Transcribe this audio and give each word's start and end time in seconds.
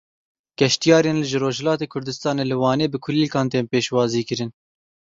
Geştyarên 0.59 1.19
ji 1.29 1.37
Rojhilatê 1.43 1.87
Kurdistanê 1.93 2.43
li 2.49 2.55
Wanê 2.61 2.87
bi 2.93 2.97
kulîlkan 3.03 3.47
tên 3.51 3.65
pêşwazîkirin. 3.71 4.51